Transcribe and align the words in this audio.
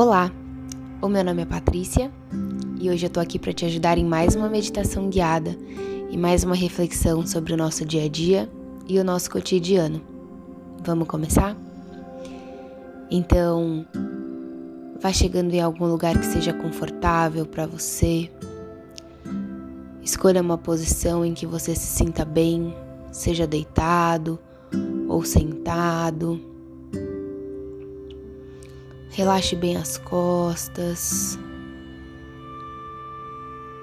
Olá, 0.00 0.30
o 1.02 1.08
meu 1.08 1.24
nome 1.24 1.42
é 1.42 1.44
Patrícia 1.44 2.08
e 2.80 2.88
hoje 2.88 3.04
eu 3.04 3.10
tô 3.10 3.18
aqui 3.18 3.36
para 3.36 3.52
te 3.52 3.64
ajudar 3.64 3.98
em 3.98 4.04
mais 4.04 4.36
uma 4.36 4.48
meditação 4.48 5.08
guiada 5.10 5.58
e 6.08 6.16
mais 6.16 6.44
uma 6.44 6.54
reflexão 6.54 7.26
sobre 7.26 7.52
o 7.52 7.56
nosso 7.56 7.84
dia 7.84 8.04
a 8.04 8.08
dia 8.08 8.48
e 8.86 8.96
o 9.00 9.02
nosso 9.02 9.28
cotidiano. 9.28 10.00
Vamos 10.84 11.08
começar? 11.08 11.56
Então, 13.10 13.84
vá 15.02 15.12
chegando 15.12 15.52
em 15.52 15.60
algum 15.60 15.86
lugar 15.86 16.16
que 16.16 16.26
seja 16.26 16.52
confortável 16.52 17.44
para 17.44 17.66
você. 17.66 18.30
Escolha 20.00 20.40
uma 20.40 20.56
posição 20.56 21.24
em 21.24 21.34
que 21.34 21.44
você 21.44 21.74
se 21.74 21.86
sinta 21.86 22.24
bem, 22.24 22.72
seja 23.10 23.48
deitado 23.48 24.38
ou 25.08 25.24
sentado. 25.24 26.57
Relaxe 29.18 29.56
bem 29.56 29.76
as 29.76 29.98
costas. 29.98 31.36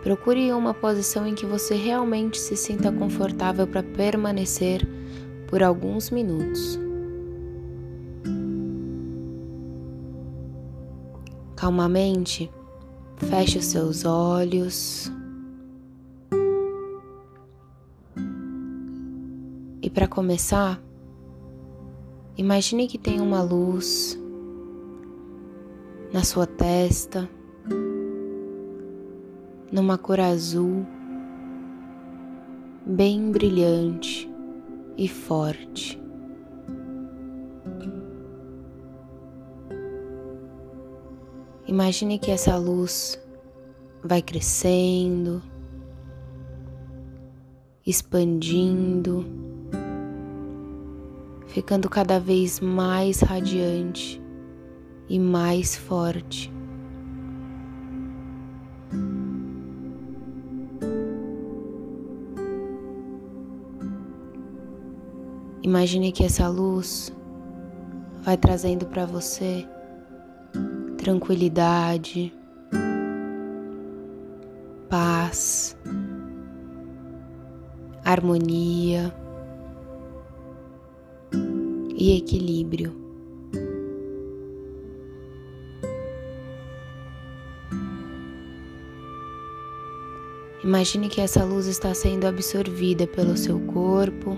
Procure 0.02 0.54
uma 0.54 0.74
posição 0.74 1.28
em 1.28 1.36
que 1.36 1.46
você 1.46 1.76
realmente 1.76 2.38
se 2.38 2.56
sinta 2.56 2.90
confortável 2.90 3.68
para 3.68 3.84
permanecer 3.84 4.88
por 5.50 5.62
alguns 5.62 6.10
minutos. 6.10 6.80
Calmamente, 11.58 12.50
feche 13.18 13.58
os 13.58 13.66
seus 13.66 14.06
olhos. 14.06 15.12
E 19.82 19.90
para 19.90 20.08
começar, 20.08 20.82
imagine 22.38 22.88
que 22.88 22.98
tem 22.98 23.20
uma 23.20 23.42
luz 23.42 24.18
na 26.14 26.24
sua 26.24 26.46
testa, 26.46 27.30
numa 29.72 29.98
cor 29.98 30.20
azul, 30.20 30.86
bem 32.86 33.32
brilhante 33.32 34.30
e 34.98 35.08
forte. 35.08 36.02
Imagine 41.68 42.20
que 42.20 42.32
essa 42.32 42.56
luz 42.58 43.20
vai 44.04 44.22
crescendo, 44.22 45.42
expandindo, 47.86 49.26
ficando 51.48 51.90
cada 51.90 52.20
vez 52.20 52.60
mais 52.60 53.20
radiante 53.22 54.25
e 55.10 55.20
mais 55.20 55.76
forte. 55.76 56.52
Imagine 65.62 66.12
que 66.12 66.24
essa 66.24 66.48
luz 66.48 67.12
vai 68.22 68.38
trazendo 68.38 68.86
para 68.86 69.06
você 69.06 69.68
tranquilidade, 70.98 72.34
paz, 74.90 75.76
harmonia 78.04 79.14
e 81.96 82.18
equilíbrio. 82.18 83.05
Imagine 90.66 91.10
que 91.10 91.22
essa 91.22 91.46
luz 91.46 91.68
está 91.68 91.94
sendo 91.94 92.26
absorvida 92.26 93.06
pelo 93.06 93.38
seu 93.38 93.60
corpo 93.68 94.36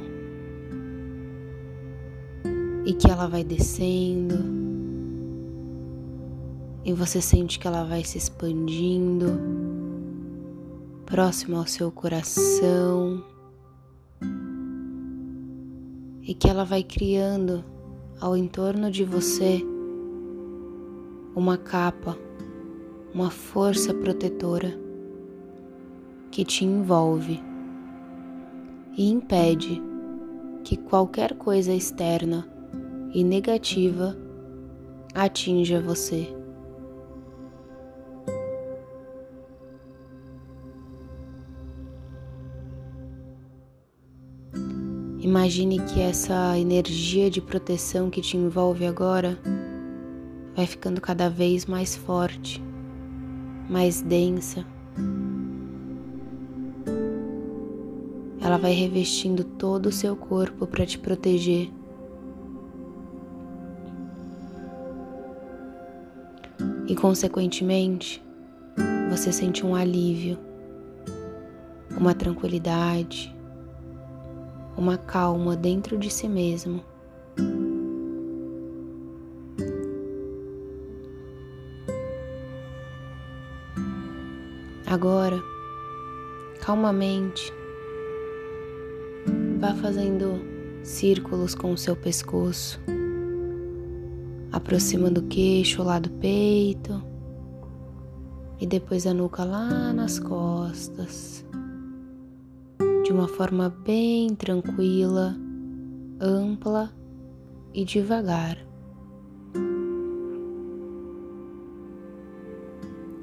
e 2.85 2.91
que 2.91 3.09
ela 3.09 3.27
vai 3.27 3.45
descendo, 3.45 4.35
e 6.83 6.91
você 6.91 7.21
sente 7.21 7.57
que 7.57 7.65
ela 7.65 7.85
vai 7.85 8.03
se 8.03 8.17
expandindo 8.17 9.39
próximo 11.05 11.55
ao 11.55 11.65
seu 11.65 11.89
coração. 11.89 13.23
E 16.23 16.33
que 16.33 16.49
ela 16.49 16.65
vai 16.65 16.83
criando 16.83 17.63
ao 18.19 18.35
entorno 18.35 18.91
de 18.91 19.05
você 19.05 19.65
uma 21.33 21.57
capa, 21.57 22.17
uma 23.13 23.31
força 23.31 23.93
protetora 23.93 24.86
que 26.31 26.43
te 26.43 26.65
envolve 26.65 27.41
e 28.97 29.09
impede 29.09 29.81
que 30.63 30.75
qualquer 30.75 31.33
coisa 31.35 31.73
externa 31.73 32.47
e 33.13 33.23
negativa 33.23 34.17
atinja 35.13 35.79
você. 35.79 36.27
Imagine 45.19 45.79
que 45.81 45.99
essa 46.01 46.57
energia 46.57 47.29
de 47.29 47.41
proteção 47.41 48.09
que 48.09 48.21
te 48.21 48.37
envolve 48.37 48.85
agora 48.85 49.37
vai 50.55 50.65
ficando 50.65 51.01
cada 51.01 51.29
vez 51.29 51.65
mais 51.65 51.95
forte, 51.95 52.63
mais 53.69 54.01
densa 54.01 54.65
Ela 58.47 58.57
vai 58.57 58.71
revestindo 58.71 59.43
todo 59.43 59.87
o 59.87 59.91
seu 59.91 60.15
corpo 60.15 60.65
para 60.65 60.85
te 60.85 60.97
proteger. 60.97 61.69
E, 66.87 66.95
consequentemente, 66.95 68.23
você 69.09 69.33
sente 69.33 69.65
um 69.65 69.75
alívio, 69.75 70.39
uma 71.99 72.13
tranquilidade, 72.13 73.35
uma 74.77 74.97
calma 74.97 75.53
dentro 75.53 75.97
de 75.97 76.09
si 76.09 76.29
mesmo. 76.29 76.81
Agora, 84.85 85.37
calmamente, 86.61 87.56
Vá 89.59 89.73
fazendo 89.73 90.39
círculos 90.83 91.55
com 91.55 91.71
o 91.71 91.77
seu 91.77 91.95
pescoço, 91.95 92.79
aproximando 94.51 95.21
o 95.21 95.27
queixo 95.27 95.81
lá 95.81 95.97
do 95.97 96.11
peito 96.11 97.03
e 98.59 98.67
depois 98.67 99.07
a 99.07 99.13
nuca 99.15 99.43
lá 99.43 99.91
nas 99.91 100.19
costas, 100.19 101.43
de 103.03 103.11
uma 103.11 103.27
forma 103.27 103.69
bem 103.83 104.35
tranquila, 104.35 105.35
ampla 106.21 106.91
e 107.73 107.83
devagar. 107.83 108.57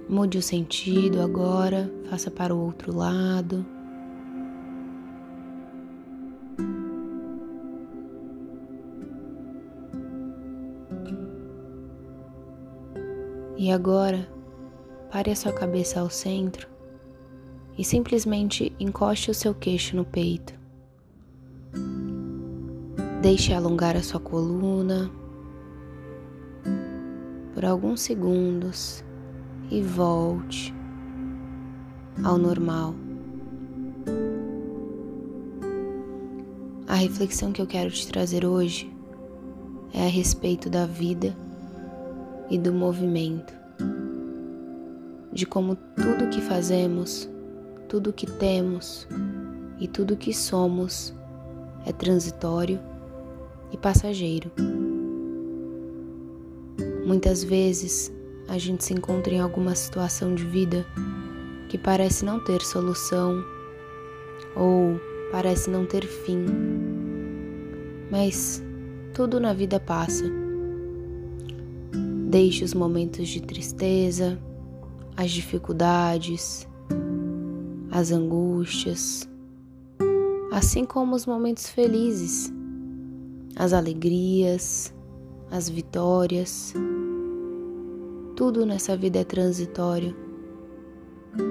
Mude 0.09 0.39
o 0.39 0.43
sentido 0.43 1.21
agora, 1.22 1.93
faça 2.11 2.31
para 2.31 2.55
o 2.55 2.59
outro 2.59 2.95
lado. 2.95 3.74
E 13.65 13.71
agora, 13.72 14.28
pare 15.11 15.31
a 15.31 15.34
sua 15.34 15.51
cabeça 15.51 15.99
ao 15.99 16.11
centro 16.11 16.69
e 17.78 17.83
simplesmente 17.83 18.71
encoste 18.78 19.31
o 19.31 19.34
seu 19.34 19.55
queixo 19.55 19.97
no 19.97 20.05
peito. 20.05 20.53
Deixe 23.22 23.55
alongar 23.55 23.97
a 23.97 24.03
sua 24.03 24.21
coluna 24.21 25.11
por 27.55 27.65
alguns 27.65 28.03
segundos 28.03 29.03
e 29.71 29.81
volte 29.81 30.75
ao 32.22 32.37
normal. 32.37 32.95
A 36.87 36.97
reflexão 36.97 37.51
que 37.51 37.63
eu 37.63 37.67
quero 37.67 37.91
te 37.91 38.07
trazer 38.07 38.45
hoje 38.45 38.95
é 39.95 40.05
a 40.05 40.10
respeito 40.10 40.69
da 40.69 40.84
vida 40.84 41.34
e 42.51 42.59
do 42.59 42.73
movimento, 42.73 43.55
de 45.33 45.47
como 45.47 45.77
tudo 45.77 46.31
que 46.31 46.41
fazemos, 46.41 47.29
tudo 47.89 48.13
que 48.13 48.27
temos 48.27 49.09
e 49.79 49.89
tudo 49.89 50.17
que 50.17 50.33
somos 50.33 51.15
é 51.87 51.93
transitório 51.93 52.81
e 53.73 53.77
passageiro. 53.77 54.51
Muitas 57.05 57.45
vezes 57.45 58.13
a 58.49 58.59
gente 58.59 58.85
se 58.85 58.95
encontra 58.95 59.35
em 59.35 59.41
alguma 59.41 59.75
situação 59.75 60.35
de 60.35 60.45
vida 60.45 60.87
que 61.69 61.79
parece 61.79 62.25
não 62.25 62.43
ter 62.43 62.63
solução 62.63 63.45
ou 64.57 65.01
parece 65.31 65.69
não 65.69 65.85
ter 65.85 66.07
fim. 66.07 66.47
Mas 68.11 68.63
tudo 69.13 69.41
na 69.41 69.53
vida 69.53 69.81
passa. 69.81 70.44
Deixe 72.34 72.65
os 72.65 72.75
momentos 72.75 73.28
de 73.28 73.41
tristeza, 73.41 74.36
as 75.16 75.31
dificuldades, 75.31 76.66
as 77.92 78.10
angústias, 78.10 79.28
assim 80.51 80.84
como 80.84 81.15
os 81.15 81.27
momentos 81.27 81.69
felizes, 81.69 82.53
as 83.54 83.72
alegrias, 83.72 84.92
as 85.48 85.69
vitórias. 85.69 86.75
Tudo 88.34 88.66
nessa 88.66 88.97
vida 88.97 89.21
é 89.21 89.25
transitório, 89.25 90.13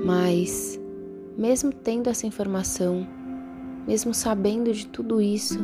mas, 0.06 0.78
mesmo 1.38 1.72
tendo 1.72 2.10
essa 2.10 2.28
informação, 2.28 3.08
mesmo 3.88 4.14
sabendo 4.14 4.74
de 4.74 4.86
tudo 4.88 5.22
isso, 5.22 5.60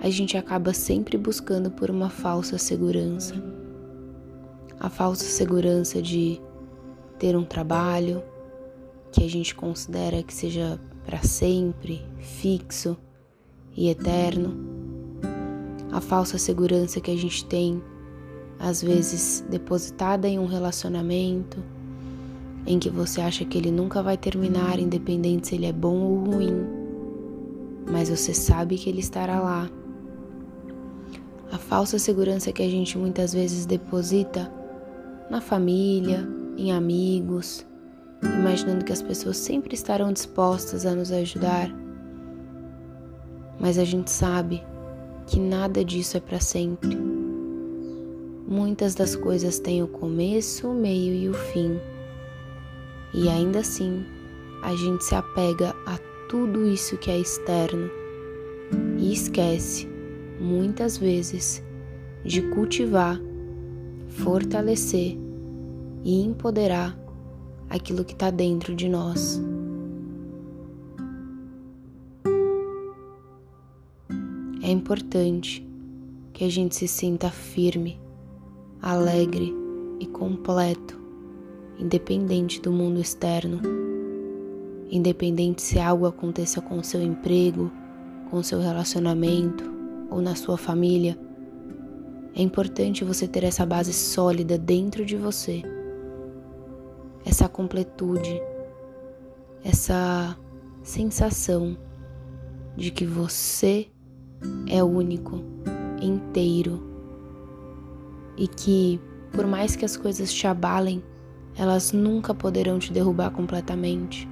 a 0.00 0.08
gente 0.08 0.38
acaba 0.38 0.72
sempre 0.72 1.18
buscando 1.18 1.70
por 1.70 1.90
uma 1.90 2.08
falsa 2.08 2.56
segurança. 2.56 3.55
A 4.78 4.90
falsa 4.90 5.24
segurança 5.24 6.02
de 6.02 6.40
ter 7.18 7.36
um 7.36 7.44
trabalho 7.44 8.22
que 9.10 9.24
a 9.24 9.28
gente 9.28 9.54
considera 9.54 10.22
que 10.22 10.34
seja 10.34 10.78
para 11.04 11.22
sempre, 11.22 12.04
fixo 12.18 12.96
e 13.74 13.88
eterno. 13.88 14.54
A 15.90 16.00
falsa 16.00 16.36
segurança 16.36 17.00
que 17.00 17.10
a 17.10 17.16
gente 17.16 17.44
tem 17.46 17.82
às 18.58 18.82
vezes 18.82 19.44
depositada 19.48 20.28
em 20.28 20.38
um 20.38 20.46
relacionamento 20.46 21.62
em 22.66 22.78
que 22.78 22.90
você 22.90 23.20
acha 23.20 23.44
que 23.44 23.56
ele 23.56 23.70
nunca 23.70 24.02
vai 24.02 24.16
terminar, 24.16 24.78
independente 24.78 25.48
se 25.48 25.54
ele 25.54 25.66
é 25.66 25.72
bom 25.72 25.98
ou 26.00 26.24
ruim, 26.24 26.66
mas 27.90 28.10
você 28.10 28.34
sabe 28.34 28.76
que 28.76 28.90
ele 28.90 29.00
estará 29.00 29.40
lá. 29.40 29.70
A 31.52 31.58
falsa 31.58 31.98
segurança 31.98 32.50
que 32.50 32.62
a 32.62 32.68
gente 32.68 32.98
muitas 32.98 33.32
vezes 33.32 33.64
deposita 33.64 34.52
na 35.30 35.40
família, 35.40 36.26
em 36.56 36.72
amigos, 36.72 37.66
imaginando 38.22 38.84
que 38.84 38.92
as 38.92 39.02
pessoas 39.02 39.36
sempre 39.36 39.74
estarão 39.74 40.12
dispostas 40.12 40.86
a 40.86 40.94
nos 40.94 41.10
ajudar. 41.12 41.70
Mas 43.58 43.78
a 43.78 43.84
gente 43.84 44.10
sabe 44.10 44.62
que 45.26 45.40
nada 45.40 45.84
disso 45.84 46.16
é 46.16 46.20
para 46.20 46.40
sempre. 46.40 46.96
Muitas 48.48 48.94
das 48.94 49.16
coisas 49.16 49.58
têm 49.58 49.82
o 49.82 49.88
começo, 49.88 50.68
o 50.68 50.74
meio 50.74 51.14
e 51.14 51.28
o 51.28 51.34
fim. 51.34 51.80
E 53.12 53.28
ainda 53.28 53.60
assim, 53.60 54.04
a 54.62 54.74
gente 54.76 55.04
se 55.04 55.14
apega 55.14 55.74
a 55.86 55.98
tudo 56.28 56.66
isso 56.66 56.96
que 56.96 57.10
é 57.10 57.18
externo 57.18 57.90
e 58.98 59.12
esquece, 59.12 59.88
muitas 60.40 60.96
vezes, 60.96 61.62
de 62.24 62.42
cultivar, 62.42 63.20
fortalecer 64.08 65.16
e 66.04 66.22
empoderar 66.22 66.98
aquilo 67.68 68.04
que 68.04 68.12
está 68.12 68.30
dentro 68.30 68.74
de 68.74 68.88
nós. 68.88 69.40
É 74.62 74.70
importante 74.70 75.66
que 76.32 76.44
a 76.44 76.50
gente 76.50 76.74
se 76.74 76.88
sinta 76.88 77.30
firme 77.30 78.00
alegre 78.82 79.54
e 79.98 80.06
completo, 80.06 81.00
independente 81.78 82.60
do 82.60 82.70
mundo 82.70 83.00
externo, 83.00 83.60
independente 84.90 85.62
se 85.62 85.78
algo 85.78 86.06
aconteça 86.06 86.60
com 86.60 86.78
o 86.78 86.84
seu 86.84 87.02
emprego, 87.02 87.70
com 88.30 88.38
o 88.38 88.44
seu 88.44 88.60
relacionamento 88.60 89.64
ou 90.10 90.20
na 90.20 90.34
sua 90.34 90.56
família. 90.56 91.18
É 92.38 92.42
importante 92.42 93.02
você 93.02 93.26
ter 93.26 93.44
essa 93.44 93.64
base 93.64 93.94
sólida 93.94 94.58
dentro 94.58 95.06
de 95.06 95.16
você, 95.16 95.62
essa 97.24 97.48
completude, 97.48 98.42
essa 99.64 100.36
sensação 100.82 101.78
de 102.76 102.90
que 102.90 103.06
você 103.06 103.88
é 104.68 104.84
único, 104.84 105.42
inteiro 106.02 106.86
e 108.36 108.46
que, 108.46 109.00
por 109.32 109.46
mais 109.46 109.74
que 109.74 109.86
as 109.86 109.96
coisas 109.96 110.30
te 110.30 110.46
abalem, 110.46 111.02
elas 111.56 111.90
nunca 111.90 112.34
poderão 112.34 112.78
te 112.78 112.92
derrubar 112.92 113.30
completamente. 113.30 114.28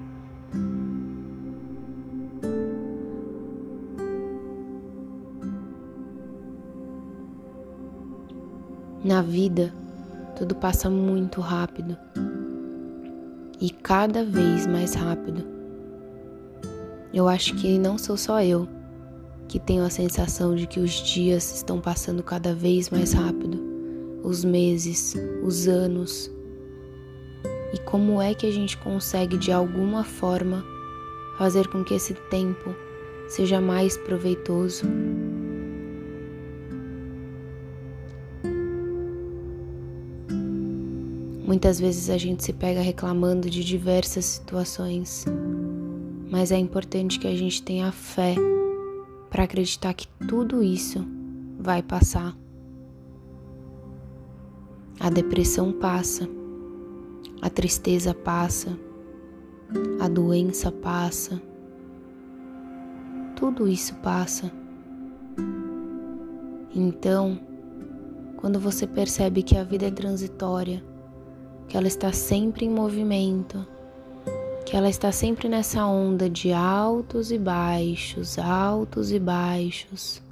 Na 9.05 9.21
vida, 9.21 9.71
tudo 10.35 10.55
passa 10.55 10.89
muito 10.89 11.43
rápido 11.43 11.95
e 13.61 13.69
cada 13.69 14.25
vez 14.25 14.67
mais 14.67 14.95
rápido. 14.95 15.45
Eu 17.13 17.29
acho 17.29 17.55
que 17.55 17.79
não 17.79 17.99
sou 17.99 18.17
só 18.17 18.43
eu 18.43 18.67
que 19.47 19.59
tenho 19.59 19.85
a 19.85 19.91
sensação 19.91 20.55
de 20.55 20.67
que 20.67 20.81
os 20.81 20.91
dias 20.91 21.55
estão 21.55 21.83
passando 21.83 22.23
cada 22.23 22.55
vez 22.55 22.89
mais 22.89 23.13
rápido 23.13 23.63
os 24.23 24.43
meses, 24.43 25.15
os 25.43 25.69
anos. 25.69 26.31
E 27.75 27.79
como 27.81 28.23
é 28.23 28.33
que 28.33 28.47
a 28.47 28.51
gente 28.51 28.79
consegue 28.79 29.37
de 29.37 29.53
alguma 29.53 30.03
forma 30.03 30.65
fazer 31.37 31.69
com 31.69 31.85
que 31.85 31.93
esse 31.93 32.15
tempo 32.31 32.75
seja 33.29 33.61
mais 33.61 33.99
proveitoso? 33.99 34.87
Muitas 41.55 41.79
vezes 41.79 42.11
a 42.11 42.19
gente 42.19 42.43
se 42.43 42.53
pega 42.53 42.81
reclamando 42.81 43.49
de 43.49 43.63
diversas 43.63 44.25
situações, 44.25 45.25
mas 46.29 46.51
é 46.51 46.59
importante 46.59 47.17
que 47.17 47.29
a 47.29 47.37
gente 47.37 47.63
tenha 47.63 47.93
fé 47.93 48.35
para 49.31 49.45
acreditar 49.45 49.95
que 49.95 50.09
tudo 50.27 50.65
isso 50.65 51.07
vai 51.57 51.81
passar. 51.81 52.37
A 54.99 55.09
depressão 55.09 55.73
passa, 55.73 56.29
a 57.41 57.49
tristeza 57.49 58.13
passa, 58.13 58.77
a 60.01 60.09
doença 60.09 60.73
passa, 60.73 61.41
tudo 63.37 63.69
isso 63.69 63.95
passa. 64.03 64.51
Então, 66.75 67.39
quando 68.39 68.59
você 68.59 68.89
percebe 68.89 69.45
que 69.45 69.57
a 69.57 69.63
vida 69.63 69.87
é 69.87 69.91
transitória, 69.93 70.83
que 71.69 71.77
ela 71.77 71.87
está 71.87 72.13
sempre 72.13 72.65
em 72.65 72.71
movimento, 72.71 73.67
que 74.65 74.77
ela 74.77 74.89
está 74.89 75.13
sempre 75.13 75.49
nessa 75.49 75.87
onda 75.87 76.29
de 76.29 76.53
altos 76.53 77.31
e 77.31 77.39
baixos, 77.39 78.39
altos 78.39 79.13
e 79.13 79.19
baixos, 79.19 80.23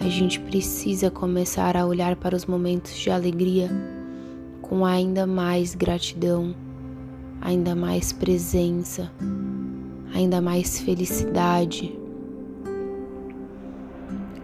a 0.00 0.08
gente 0.08 0.40
precisa 0.40 1.10
começar 1.10 1.76
a 1.76 1.84
olhar 1.84 2.16
para 2.16 2.34
os 2.34 2.46
momentos 2.46 2.96
de 2.96 3.10
alegria 3.10 3.68
com 4.62 4.86
ainda 4.86 5.26
mais 5.26 5.74
gratidão, 5.74 6.54
ainda 7.40 7.74
mais 7.74 8.12
presença, 8.12 9.10
ainda 10.14 10.40
mais 10.40 10.78
felicidade. 10.80 11.98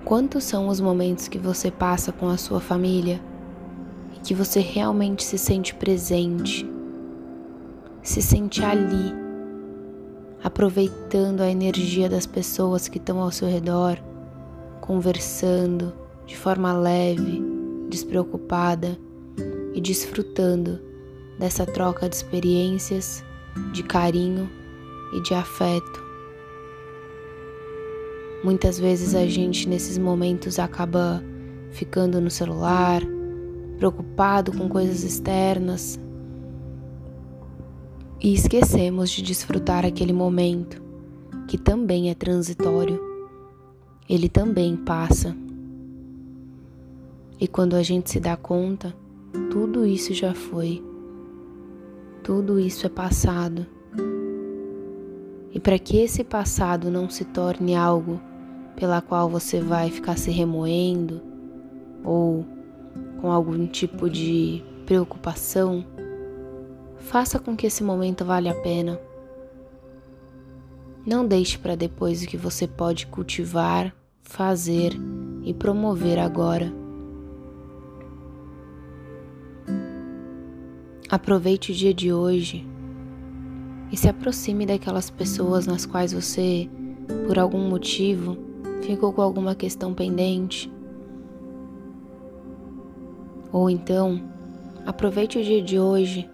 Quantos 0.04 0.44
são 0.44 0.68
os 0.68 0.80
momentos 0.80 1.28
que 1.28 1.38
você 1.38 1.70
passa 1.70 2.12
com 2.12 2.28
a 2.28 2.36
sua 2.36 2.60
família 2.60 3.20
que 4.24 4.34
você 4.34 4.58
realmente 4.58 5.22
se 5.22 5.38
sente 5.38 5.74
presente, 5.74 6.68
se 8.02 8.20
sente 8.20 8.64
ali, 8.64 9.14
aproveitando 10.42 11.42
a 11.42 11.50
energia 11.50 12.08
das 12.08 12.26
pessoas 12.26 12.88
que 12.88 12.98
estão 12.98 13.20
ao 13.20 13.30
seu 13.30 13.46
redor? 13.46 13.98
conversando 14.84 15.94
de 16.26 16.36
forma 16.36 16.74
leve, 16.74 17.42
despreocupada 17.88 18.98
e 19.72 19.80
desfrutando 19.80 20.78
dessa 21.38 21.64
troca 21.64 22.06
de 22.06 22.14
experiências, 22.14 23.24
de 23.72 23.82
carinho 23.82 24.46
e 25.14 25.22
de 25.22 25.32
afeto. 25.32 26.04
Muitas 28.44 28.78
vezes 28.78 29.14
a 29.14 29.24
gente 29.26 29.66
nesses 29.66 29.96
momentos 29.96 30.58
acaba 30.58 31.24
ficando 31.70 32.20
no 32.20 32.30
celular, 32.30 33.00
preocupado 33.78 34.52
com 34.52 34.68
coisas 34.68 35.02
externas 35.02 35.98
e 38.20 38.32
esquecemos 38.32 39.10
de 39.10 39.22
desfrutar 39.22 39.84
aquele 39.84 40.12
momento 40.12 40.82
que 41.46 41.58
também 41.58 42.10
é 42.10 42.14
transitório 42.14 43.14
ele 44.08 44.28
também 44.28 44.76
passa. 44.76 45.34
E 47.40 47.48
quando 47.48 47.74
a 47.74 47.82
gente 47.82 48.10
se 48.10 48.20
dá 48.20 48.36
conta, 48.36 48.94
tudo 49.50 49.86
isso 49.86 50.12
já 50.12 50.34
foi. 50.34 50.84
Tudo 52.22 52.60
isso 52.60 52.86
é 52.86 52.88
passado. 52.88 53.66
E 55.52 55.60
para 55.60 55.78
que 55.78 55.98
esse 55.98 56.22
passado 56.22 56.90
não 56.90 57.08
se 57.08 57.24
torne 57.24 57.74
algo 57.74 58.20
pela 58.76 59.00
qual 59.00 59.28
você 59.28 59.60
vai 59.60 59.90
ficar 59.90 60.18
se 60.18 60.30
remoendo 60.30 61.22
ou 62.04 62.44
com 63.20 63.30
algum 63.30 63.66
tipo 63.66 64.08
de 64.08 64.62
preocupação, 64.86 65.84
faça 66.98 67.38
com 67.38 67.56
que 67.56 67.66
esse 67.66 67.82
momento 67.82 68.24
valha 68.24 68.52
a 68.52 68.54
pena. 68.54 69.00
Não 71.06 71.26
deixe 71.26 71.58
para 71.58 71.74
depois 71.74 72.22
o 72.22 72.26
que 72.26 72.36
você 72.36 72.66
pode 72.66 73.06
cultivar, 73.06 73.94
fazer 74.22 74.92
e 75.42 75.52
promover 75.52 76.18
agora. 76.18 76.72
Aproveite 81.10 81.70
o 81.70 81.74
dia 81.74 81.92
de 81.94 82.12
hoje 82.12 82.66
e 83.92 83.96
se 83.96 84.08
aproxime 84.08 84.66
daquelas 84.66 85.10
pessoas 85.10 85.66
nas 85.66 85.86
quais 85.86 86.12
você, 86.12 86.68
por 87.26 87.38
algum 87.38 87.68
motivo, 87.68 88.36
ficou 88.82 89.12
com 89.12 89.22
alguma 89.22 89.54
questão 89.54 89.94
pendente. 89.94 90.73
Ou 93.54 93.70
então, 93.70 94.20
aproveite 94.84 95.38
o 95.38 95.44
dia 95.44 95.62
de 95.62 95.78
hoje 95.78 96.28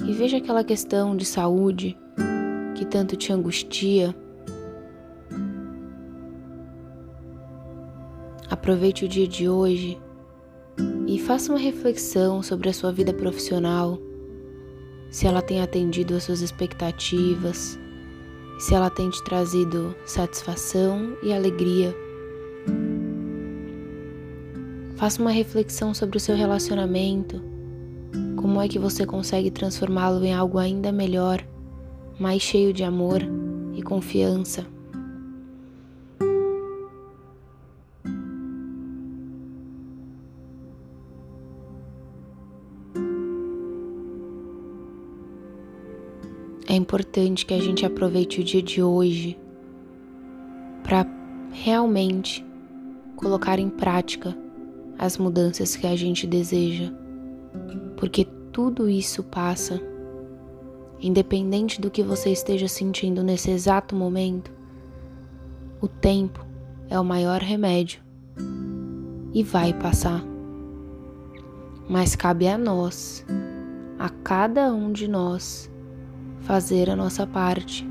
e 0.00 0.14
veja 0.14 0.38
aquela 0.38 0.64
questão 0.64 1.14
de 1.14 1.26
saúde 1.26 1.94
que 2.74 2.86
tanto 2.86 3.14
te 3.14 3.30
angustia. 3.30 4.16
Aproveite 8.48 9.04
o 9.04 9.08
dia 9.08 9.28
de 9.28 9.50
hoje 9.50 10.00
e 11.06 11.18
faça 11.18 11.52
uma 11.52 11.58
reflexão 11.58 12.42
sobre 12.42 12.70
a 12.70 12.72
sua 12.72 12.90
vida 12.90 13.12
profissional, 13.12 13.98
se 15.10 15.26
ela 15.26 15.42
tem 15.42 15.60
atendido 15.60 16.14
às 16.14 16.22
suas 16.22 16.40
expectativas, 16.40 17.78
se 18.58 18.74
ela 18.74 18.88
tem 18.88 19.10
te 19.10 19.22
trazido 19.24 19.94
satisfação 20.06 21.18
e 21.22 21.34
alegria. 21.34 21.94
Faça 25.02 25.20
uma 25.20 25.32
reflexão 25.32 25.92
sobre 25.92 26.16
o 26.16 26.20
seu 26.20 26.36
relacionamento, 26.36 27.42
como 28.36 28.62
é 28.62 28.68
que 28.68 28.78
você 28.78 29.04
consegue 29.04 29.50
transformá-lo 29.50 30.24
em 30.24 30.32
algo 30.32 30.58
ainda 30.58 30.92
melhor 30.92 31.44
mais 32.20 32.40
cheio 32.40 32.72
de 32.72 32.84
amor 32.84 33.20
e 33.74 33.82
confiança. 33.82 34.64
É 46.68 46.76
importante 46.76 47.44
que 47.44 47.54
a 47.54 47.60
gente 47.60 47.84
aproveite 47.84 48.40
o 48.40 48.44
dia 48.44 48.62
de 48.62 48.80
hoje 48.80 49.36
para 50.84 51.04
realmente 51.50 52.46
colocar 53.16 53.58
em 53.58 53.68
prática 53.68 54.40
as 55.02 55.18
mudanças 55.18 55.74
que 55.74 55.84
a 55.84 55.96
gente 55.96 56.28
deseja, 56.28 56.92
porque 57.96 58.24
tudo 58.52 58.88
isso 58.88 59.24
passa 59.24 59.82
independente 61.00 61.80
do 61.80 61.90
que 61.90 62.04
você 62.04 62.30
esteja 62.30 62.68
sentindo 62.68 63.20
nesse 63.24 63.50
exato 63.50 63.96
momento, 63.96 64.52
o 65.80 65.88
tempo 65.88 66.46
é 66.88 67.00
o 67.00 67.04
maior 67.04 67.40
remédio 67.40 68.00
e 69.34 69.42
vai 69.42 69.74
passar. 69.74 70.24
Mas 71.88 72.14
cabe 72.14 72.46
a 72.46 72.56
nós, 72.56 73.26
a 73.98 74.08
cada 74.08 74.72
um 74.72 74.92
de 74.92 75.08
nós, 75.08 75.68
fazer 76.42 76.88
a 76.88 76.94
nossa 76.94 77.26
parte 77.26 77.84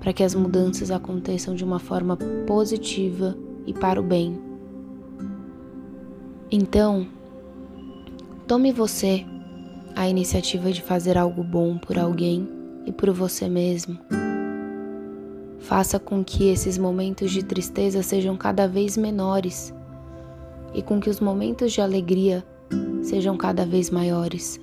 para 0.00 0.12
que 0.12 0.22
as 0.22 0.34
mudanças 0.34 0.90
aconteçam 0.90 1.54
de 1.54 1.64
uma 1.64 1.78
forma 1.78 2.18
positiva 2.46 3.34
e 3.66 3.72
para 3.72 3.98
o 3.98 4.02
bem. 4.02 4.51
Então, 6.54 7.06
tome 8.46 8.72
você 8.72 9.24
a 9.96 10.06
iniciativa 10.06 10.70
de 10.70 10.82
fazer 10.82 11.16
algo 11.16 11.42
bom 11.42 11.78
por 11.78 11.98
alguém 11.98 12.46
e 12.84 12.92
por 12.92 13.10
você 13.10 13.48
mesmo. 13.48 13.98
Faça 15.60 15.98
com 15.98 16.22
que 16.22 16.50
esses 16.50 16.76
momentos 16.76 17.30
de 17.30 17.42
tristeza 17.42 18.02
sejam 18.02 18.36
cada 18.36 18.68
vez 18.68 18.98
menores 18.98 19.72
e 20.74 20.82
com 20.82 21.00
que 21.00 21.08
os 21.08 21.20
momentos 21.20 21.72
de 21.72 21.80
alegria 21.80 22.44
sejam 23.02 23.34
cada 23.34 23.64
vez 23.64 23.88
maiores. 23.88 24.60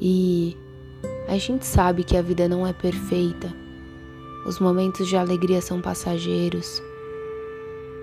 E 0.00 0.56
a 1.28 1.38
gente 1.38 1.64
sabe 1.64 2.02
que 2.02 2.16
a 2.16 2.22
vida 2.22 2.48
não 2.48 2.66
é 2.66 2.72
perfeita, 2.72 3.54
os 4.44 4.58
momentos 4.58 5.06
de 5.06 5.16
alegria 5.16 5.62
são 5.62 5.80
passageiros, 5.80 6.82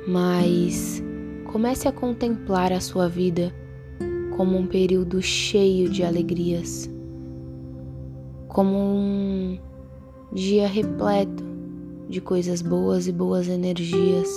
mas 0.08 1.04
comece 1.52 1.86
a 1.86 1.92
contemplar 1.92 2.72
a 2.72 2.80
sua 2.80 3.10
vida 3.10 3.54
como 4.38 4.58
um 4.58 4.66
período 4.66 5.22
cheio 5.22 5.90
de 5.90 6.02
alegrias, 6.02 6.90
como 8.48 8.78
um 8.78 9.60
dia 10.32 10.66
repleto 10.66 11.44
de 12.08 12.22
coisas 12.22 12.62
boas 12.62 13.06
e 13.06 13.12
boas 13.12 13.50
energias. 13.50 14.30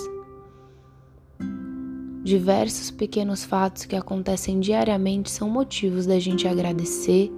Diversos 2.24 2.90
pequenos 2.90 3.44
fatos 3.44 3.84
que 3.84 3.94
acontecem 3.94 4.58
diariamente 4.58 5.30
são 5.30 5.48
motivos 5.48 6.06
da 6.06 6.18
gente 6.18 6.48
agradecer 6.48 7.30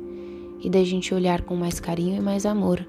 e 0.62 0.70
da 0.70 0.82
gente 0.84 1.12
olhar 1.12 1.42
com 1.42 1.54
mais 1.54 1.78
carinho 1.78 2.16
e 2.16 2.20
mais 2.20 2.46
amor. 2.46 2.86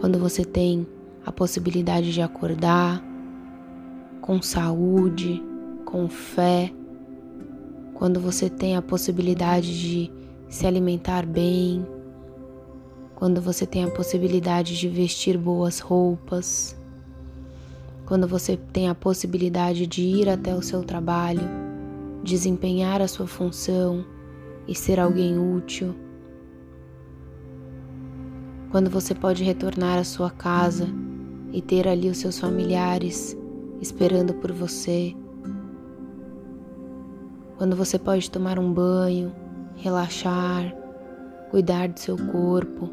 Quando 0.00 0.18
você 0.18 0.44
tem 0.44 0.84
a 1.24 1.30
possibilidade 1.30 2.12
de 2.12 2.20
acordar 2.20 3.13
com 4.24 4.40
saúde, 4.40 5.42
com 5.84 6.08
fé, 6.08 6.72
quando 7.92 8.18
você 8.18 8.48
tem 8.48 8.74
a 8.74 8.80
possibilidade 8.80 9.78
de 9.78 10.10
se 10.48 10.66
alimentar 10.66 11.26
bem, 11.26 11.86
quando 13.14 13.38
você 13.38 13.66
tem 13.66 13.84
a 13.84 13.90
possibilidade 13.90 14.78
de 14.78 14.88
vestir 14.88 15.36
boas 15.36 15.78
roupas, 15.78 16.74
quando 18.06 18.26
você 18.26 18.56
tem 18.56 18.88
a 18.88 18.94
possibilidade 18.94 19.86
de 19.86 20.00
ir 20.00 20.30
até 20.30 20.54
o 20.54 20.62
seu 20.62 20.82
trabalho, 20.82 21.46
desempenhar 22.22 23.02
a 23.02 23.08
sua 23.08 23.26
função 23.26 24.06
e 24.66 24.74
ser 24.74 24.98
alguém 24.98 25.38
útil, 25.38 25.94
quando 28.70 28.88
você 28.88 29.14
pode 29.14 29.44
retornar 29.44 29.98
à 29.98 30.04
sua 30.04 30.30
casa 30.30 30.88
e 31.52 31.60
ter 31.60 31.86
ali 31.86 32.08
os 32.08 32.16
seus 32.16 32.38
familiares 32.38 33.36
esperando 33.84 34.32
por 34.32 34.50
você 34.50 35.14
quando 37.58 37.76
você 37.76 37.98
pode 37.98 38.30
tomar 38.30 38.58
um 38.58 38.72
banho, 38.72 39.30
relaxar, 39.76 40.74
cuidar 41.50 41.88
do 41.88 42.00
seu 42.00 42.16
corpo. 42.16 42.90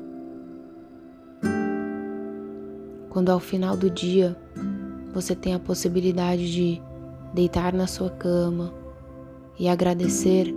Quando 3.09 3.29
ao 3.29 3.39
final 3.39 3.77
do 3.77 3.89
dia 3.89 4.37
você 5.13 5.33
tem 5.33 5.53
a 5.55 5.59
possibilidade 5.59 6.51
de 6.51 6.81
deitar 7.33 7.73
na 7.73 7.87
sua 7.87 8.09
cama 8.09 8.73
e 9.57 9.69
agradecer 9.69 10.53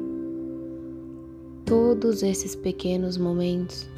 todos 1.64 2.24
esses 2.24 2.56
pequenos 2.56 3.16
momentos, 3.16 3.88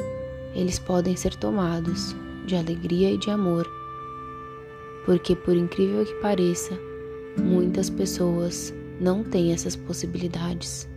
eles 0.55 0.79
podem 0.79 1.17
ser 1.17 1.35
tomados 1.35 2.15
de 2.47 2.55
alegria 2.55 3.11
e 3.11 3.19
de 3.19 3.31
amor. 3.31 3.67
Porque 5.07 5.37
por 5.37 5.57
incrível 5.57 6.05
que 6.05 6.15
pareça, 6.15 6.79
muitas 7.39 7.89
pessoas 7.89 8.75
não 9.01 9.23
tem 9.23 9.53
essas 9.53 9.77
possibilidades. 9.77 10.89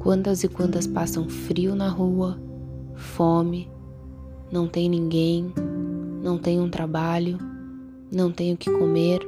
Quantas 0.00 0.42
e 0.42 0.48
quantas 0.48 0.86
passam 0.86 1.28
frio 1.28 1.76
na 1.76 1.88
rua, 1.88 2.40
fome, 2.96 3.70
não 4.50 4.66
tem 4.66 4.88
ninguém, 4.88 5.52
não 6.22 6.38
tem 6.38 6.60
um 6.60 6.68
trabalho, 6.68 7.38
não 8.10 8.32
tem 8.32 8.52
o 8.52 8.56
que 8.56 8.68
comer. 8.68 9.20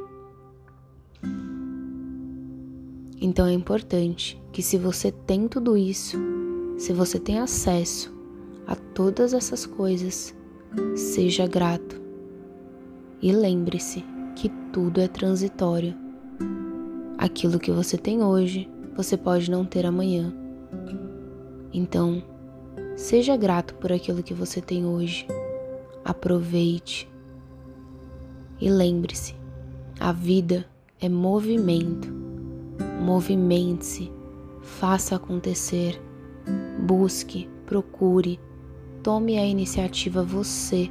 Então 3.20 3.46
é 3.46 3.52
importante 3.52 4.42
que 4.52 4.62
se 4.62 4.76
você 4.76 5.12
tem 5.12 5.46
tudo 5.46 5.76
isso, 5.76 6.18
se 6.76 6.92
você 6.92 7.20
tem 7.20 7.38
acesso 7.38 8.12
a 8.66 8.75
todas 8.75 9.32
essas 9.32 9.64
coisas, 9.64 10.34
seja 10.96 11.46
grato. 11.46 12.03
E 13.25 13.33
lembre-se 13.33 14.04
que 14.37 14.50
tudo 14.71 15.00
é 15.00 15.09
transitório. 15.09 15.95
Aquilo 17.16 17.59
que 17.59 17.73
você 17.73 17.97
tem 17.97 18.23
hoje, 18.23 18.69
você 18.95 19.16
pode 19.16 19.50
não 19.50 19.64
ter 19.64 19.87
amanhã. 19.87 20.31
Então, 21.73 22.23
seja 22.95 23.35
grato 23.35 23.76
por 23.76 23.90
aquilo 23.90 24.23
que 24.23 24.35
você 24.35 24.61
tem 24.61 24.85
hoje. 24.85 25.26
Aproveite. 26.04 27.11
E 28.61 28.69
lembre-se, 28.69 29.35
a 29.99 30.12
vida 30.12 30.66
é 31.00 31.09
movimento. 31.09 32.12
Movimente-se, 33.00 34.12
faça 34.61 35.16
acontecer, 35.16 35.99
busque, 36.78 37.49
procure, 37.64 38.38
tome 39.02 39.38
a 39.38 39.47
iniciativa 39.47 40.23
você 40.23 40.90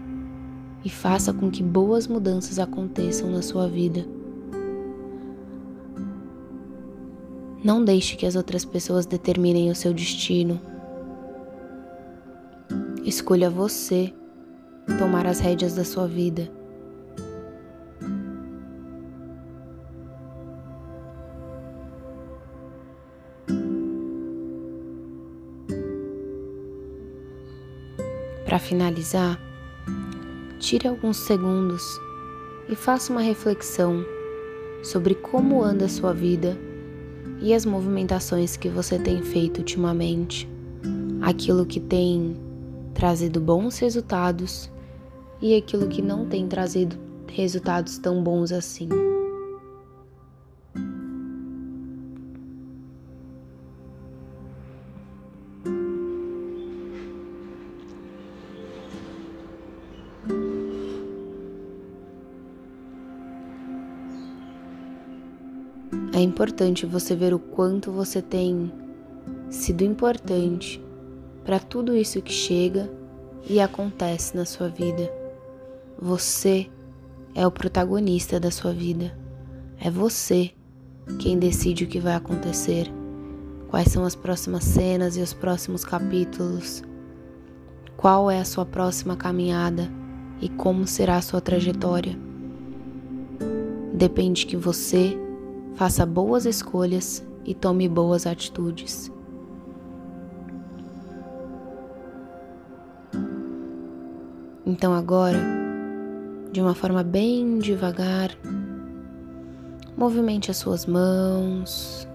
e 0.83 0.89
faça 0.89 1.33
com 1.33 1.49
que 1.49 1.63
boas 1.63 2.07
mudanças 2.07 2.59
aconteçam 2.59 3.31
na 3.31 3.41
sua 3.41 3.67
vida. 3.67 4.05
Não 7.63 7.83
deixe 7.83 8.17
que 8.17 8.25
as 8.25 8.35
outras 8.35 8.65
pessoas 8.65 9.05
determinem 9.05 9.71
o 9.71 9.75
seu 9.75 9.93
destino. 9.93 10.59
Escolha 13.05 13.49
você 13.49 14.13
tomar 14.99 15.25
as 15.25 15.39
rédeas 15.39 15.73
da 15.73 15.85
sua 15.85 16.05
vida. 16.05 16.51
Para 28.45 28.59
finalizar, 28.59 29.39
tire 30.63 30.87
alguns 30.87 31.17
segundos 31.17 31.99
e 32.69 32.75
faça 32.75 33.11
uma 33.11 33.21
reflexão 33.21 34.05
sobre 34.81 35.13
como 35.13 35.61
anda 35.61 35.85
a 35.85 35.89
sua 35.89 36.13
vida 36.13 36.57
e 37.41 37.53
as 37.53 37.65
movimentações 37.65 38.55
que 38.55 38.69
você 38.69 38.97
tem 38.97 39.21
feito 39.21 39.57
ultimamente, 39.57 40.49
aquilo 41.21 41.65
que 41.65 41.81
tem 41.81 42.37
trazido 42.93 43.41
bons 43.41 43.77
resultados 43.79 44.71
e 45.41 45.53
aquilo 45.53 45.89
que 45.89 46.01
não 46.01 46.25
tem 46.27 46.47
trazido 46.47 46.95
resultados 47.27 47.97
tão 47.97 48.23
bons 48.23 48.53
assim. 48.53 48.87
Importante 66.23 66.85
você 66.85 67.15
ver 67.15 67.33
o 67.33 67.39
quanto 67.39 67.91
você 67.91 68.21
tem 68.21 68.71
sido 69.49 69.83
importante 69.83 70.83
para 71.43 71.59
tudo 71.59 71.95
isso 71.95 72.21
que 72.21 72.31
chega 72.31 72.89
e 73.49 73.59
acontece 73.59 74.35
na 74.35 74.45
sua 74.45 74.69
vida. 74.69 75.11
Você 75.99 76.69
é 77.35 77.45
o 77.45 77.51
protagonista 77.51 78.39
da 78.39 78.51
sua 78.51 78.71
vida. 78.71 79.17
É 79.79 79.89
você 79.89 80.51
quem 81.19 81.37
decide 81.37 81.83
o 81.83 81.87
que 81.87 81.99
vai 81.99 82.15
acontecer, 82.15 82.91
quais 83.67 83.89
são 83.89 84.05
as 84.05 84.15
próximas 84.15 84.63
cenas 84.63 85.17
e 85.17 85.21
os 85.21 85.33
próximos 85.33 85.83
capítulos, 85.83 86.81
qual 87.97 88.31
é 88.31 88.39
a 88.39 88.45
sua 88.45 88.65
próxima 88.65 89.15
caminhada 89.15 89.89
e 90.41 90.47
como 90.49 90.87
será 90.87 91.17
a 91.17 91.21
sua 91.21 91.41
trajetória. 91.41 92.17
Depende 93.93 94.45
que 94.45 94.55
você 94.55 95.17
faça 95.75 96.05
boas 96.05 96.45
escolhas 96.45 97.25
e 97.45 97.53
tome 97.53 97.87
boas 97.89 98.25
atitudes. 98.25 99.11
Então 104.65 104.93
agora, 104.93 105.39
de 106.51 106.61
uma 106.61 106.73
forma 106.73 107.03
bem 107.03 107.59
devagar, 107.59 108.31
movimente 109.97 110.49
as 110.49 110.57
suas 110.57 110.85
mãos, 110.85 112.07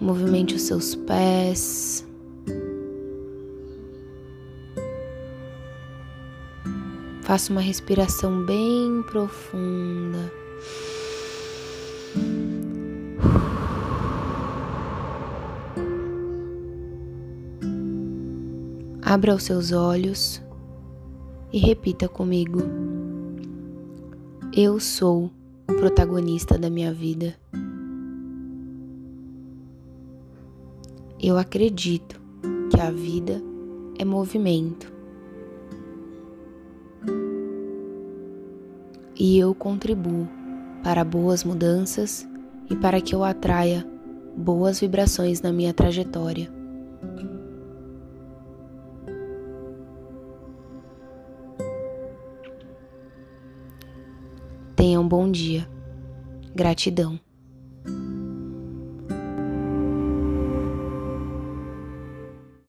movimente 0.00 0.54
os 0.54 0.62
seus 0.62 0.94
pés. 0.94 2.06
Faça 7.22 7.52
uma 7.52 7.60
respiração 7.60 8.44
bem 8.44 9.02
profunda. 9.02 10.32
Abra 19.10 19.34
os 19.34 19.44
seus 19.44 19.72
olhos 19.72 20.42
e 21.50 21.56
repita 21.56 22.06
comigo: 22.06 22.60
Eu 24.54 24.78
sou 24.78 25.30
o 25.66 25.72
protagonista 25.72 26.58
da 26.58 26.68
minha 26.68 26.92
vida. 26.92 27.34
Eu 31.18 31.38
acredito 31.38 32.20
que 32.70 32.78
a 32.78 32.90
vida 32.90 33.42
é 33.98 34.04
movimento. 34.04 34.92
E 39.16 39.38
eu 39.38 39.54
contribuo 39.54 40.28
para 40.84 41.02
boas 41.02 41.44
mudanças 41.44 42.28
e 42.68 42.76
para 42.76 43.00
que 43.00 43.14
eu 43.14 43.24
atraia 43.24 43.88
boas 44.36 44.80
vibrações 44.80 45.40
na 45.40 45.50
minha 45.50 45.72
trajetória. 45.72 46.57
Um 55.08 55.16
bom 55.16 55.30
dia. 55.30 55.66
Gratidão. 56.54 57.18